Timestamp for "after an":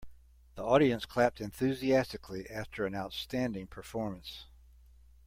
2.49-2.95